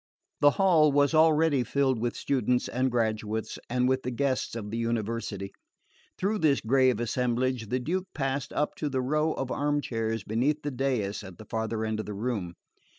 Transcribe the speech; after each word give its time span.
The 0.39 0.49
hall 0.57 0.91
was 0.91 1.13
already 1.13 1.63
filled 1.63 1.99
with 1.99 2.15
students 2.17 2.67
and 2.67 2.89
graduates, 2.89 3.59
and 3.69 3.87
with 3.87 4.01
the 4.01 4.09
guests 4.09 4.55
of 4.55 4.71
the 4.71 4.77
University. 4.79 5.51
Through 6.17 6.39
this 6.39 6.59
grave 6.59 6.99
assemblage 6.99 7.67
the 7.67 7.79
Duke 7.79 8.07
passed 8.15 8.51
up 8.51 8.73
to 8.77 8.89
the 8.89 8.99
row 8.99 9.33
of 9.33 9.51
armchairs 9.51 10.23
beneath 10.23 10.63
the 10.63 10.71
dais 10.71 11.23
at 11.23 11.37
the 11.37 11.45
farther 11.45 11.85
end 11.85 11.99
of 11.99 12.07
the 12.07 12.15
room. 12.15 12.55